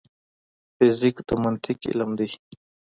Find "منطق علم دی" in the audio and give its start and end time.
1.43-2.29